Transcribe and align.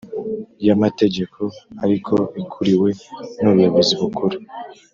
Y 0.65 0.69
amategeko 0.75 1.41
ariko 1.83 2.13
ikuriwe 2.41 2.89
n 3.41 3.43
ubuyobozi 3.51 3.93
bukuru 4.01 4.37